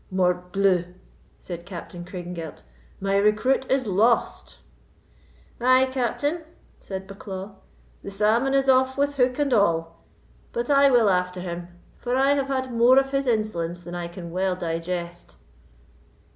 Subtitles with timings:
[0.11, 0.95] "Mortbleu!"
[1.37, 2.63] said Captain Craigengelt,
[2.99, 4.57] "my recruit is lost!"
[5.59, 6.41] "Ay, Captain,"
[6.79, 7.51] said Bucklaw,
[8.01, 10.03] "the salmon is off with hook and all.
[10.53, 11.67] But I will after him,
[11.97, 15.35] for I have had more of his insolence than I can well digest."